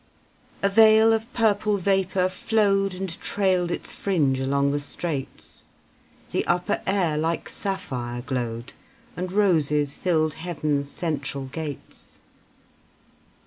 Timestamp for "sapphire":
7.47-8.23